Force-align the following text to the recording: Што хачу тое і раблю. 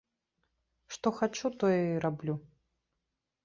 Што 0.95 1.07
хачу 1.19 1.47
тое 1.67 1.77
і 1.93 2.03
раблю. 2.09 2.35